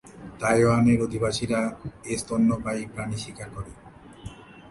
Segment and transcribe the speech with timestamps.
[0.39, 1.61] তাইওয়ানের অধিবাসীরা
[2.05, 3.71] এ স্তন্যপায়ী প্রাণী শিকার করে।